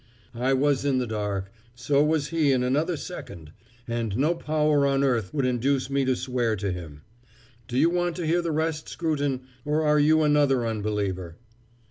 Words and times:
"I 0.33 0.53
was 0.53 0.83
in 0.83 0.97
the 0.97 1.05
dark; 1.05 1.51
so 1.75 2.03
was 2.03 2.29
he 2.29 2.51
in 2.51 2.63
another 2.63 2.97
second; 2.97 3.51
and 3.87 4.17
no 4.17 4.33
power 4.33 4.83
on 4.87 5.03
earth 5.03 5.31
would 5.31 5.45
induce 5.45 5.91
me 5.91 6.05
to 6.05 6.15
swear 6.15 6.55
to 6.55 6.71
him. 6.71 7.03
Do 7.67 7.77
you 7.77 7.91
want 7.91 8.15
to 8.15 8.25
hear 8.25 8.41
the 8.41 8.51
rest, 8.51 8.89
Scruton, 8.89 9.41
or 9.63 9.83
are 9.83 9.99
you 9.99 10.23
another 10.23 10.65
unbeliever?" 10.65 11.37